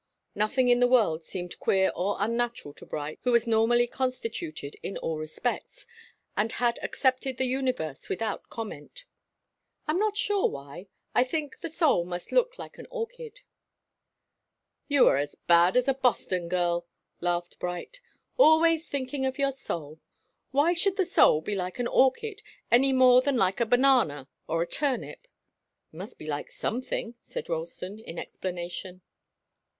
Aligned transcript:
Nothing 0.33 0.67
in 0.69 0.79
the 0.79 0.87
world 0.87 1.23
seemed 1.23 1.59
queer 1.59 1.91
or 1.95 2.15
unnatural 2.17 2.73
to 2.73 2.87
Bright, 2.87 3.19
who 3.21 3.31
was 3.31 3.45
normally 3.45 3.85
constituted 3.85 4.75
in 4.81 4.97
all 4.97 5.19
respects, 5.19 5.85
and 6.35 6.53
had 6.53 6.79
accepted 6.81 7.37
the 7.37 7.45
universe 7.45 8.09
without 8.09 8.49
comment. 8.49 9.05
"I 9.87 9.91
am 9.91 9.99
not 9.99 10.17
sure 10.17 10.49
why. 10.49 10.87
I 11.13 11.23
think 11.23 11.59
the 11.59 11.69
soul 11.69 12.03
must 12.03 12.31
look 12.31 12.57
like 12.57 12.79
an 12.79 12.87
orchid." 12.89 13.41
"You 14.87 15.07
are 15.07 15.17
as 15.17 15.35
bad 15.35 15.77
as 15.77 15.87
a 15.87 15.93
Boston 15.93 16.49
girl," 16.49 16.87
laughed 17.19 17.59
Bright. 17.59 18.01
"Always 18.37 18.89
thinking 18.89 19.27
of 19.27 19.37
your 19.37 19.51
soul! 19.51 19.99
Why 20.49 20.73
should 20.73 20.95
the 20.97 21.05
soul 21.05 21.41
be 21.41 21.53
like 21.53 21.77
an 21.77 21.85
orchid, 21.87 22.41
any 22.71 22.91
more 22.91 23.21
than 23.21 23.37
like 23.37 23.59
a 23.59 23.67
banana 23.67 24.27
or 24.47 24.63
a 24.63 24.67
turnip?" 24.67 25.27
"It 25.93 25.95
must 25.97 26.17
be 26.17 26.25
like 26.25 26.51
something," 26.51 27.13
said 27.21 27.49
Ralston, 27.49 27.99
in 27.99 28.17
explanation. 28.17 29.03